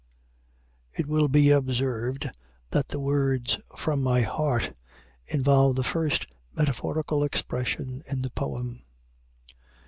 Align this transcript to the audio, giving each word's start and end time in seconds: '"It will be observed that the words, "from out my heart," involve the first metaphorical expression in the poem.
'"It 0.97 1.05
will 1.05 1.27
be 1.27 1.51
observed 1.51 2.27
that 2.71 2.87
the 2.87 2.99
words, 2.99 3.59
"from 3.77 3.99
out 3.99 4.03
my 4.11 4.21
heart," 4.21 4.73
involve 5.27 5.75
the 5.75 5.83
first 5.83 6.25
metaphorical 6.55 7.23
expression 7.23 8.01
in 8.09 8.23
the 8.23 8.31
poem. 8.31 8.81